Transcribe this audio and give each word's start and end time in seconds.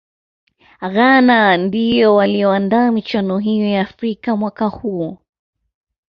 ghana 0.93 1.57
ndiyo 1.57 2.15
waliyoandaa 2.15 2.91
michuano 2.91 3.37
hiyo 3.37 3.65
ya 3.69 3.81
afrika 3.81 4.35
mwaka 4.37 4.65
huo 4.65 5.17